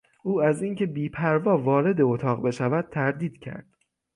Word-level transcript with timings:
او 0.23 0.41
از 0.41 0.63
این 0.63 0.75
که 0.75 0.85
بیپروا 0.85 1.57
وارد 1.57 2.01
اتاق 2.01 2.41
بشود 2.43 2.85
تردید 2.91 3.39
کرد. 3.39 3.65